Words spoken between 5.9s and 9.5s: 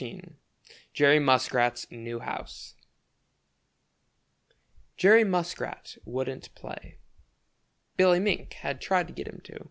wouldn't play. Billy Mink had tried to get him